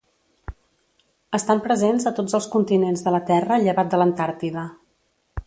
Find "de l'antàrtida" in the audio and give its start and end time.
3.93-4.67